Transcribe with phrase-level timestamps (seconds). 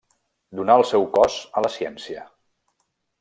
[0.59, 2.25] Donà el seu cos a la ciència.